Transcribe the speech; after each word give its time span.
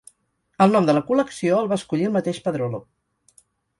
El 0.65 0.73
nom 0.75 0.87
de 0.87 0.95
la 0.99 1.03
col·lecció 1.11 1.59
el 1.65 1.69
va 1.73 1.79
escollir 1.81 2.07
el 2.11 2.17
mateix 2.19 2.41
Pedrolo. 2.47 2.81